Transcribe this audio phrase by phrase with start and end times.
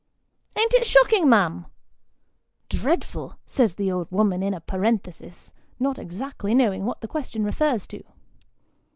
[0.59, 1.67] "An't it shocking, ma'am?
[2.69, 3.35] (Dreadful!
[3.45, 8.03] says the old woman in a parenthesis, not exactly knowing what the question refers to.)